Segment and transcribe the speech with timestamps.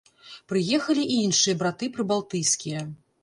[0.51, 2.81] Прыехалі і іншыя браты прыбалтыйскія.